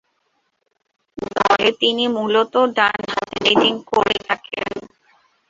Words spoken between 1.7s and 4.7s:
তিনি মূলতঃ ডানহাতে ব্যাটিং করে থাকেন।